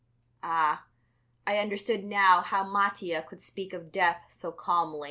[0.43, 0.87] Ah,
[1.45, 4.99] I understood now how Mattia could speak of death so calmly.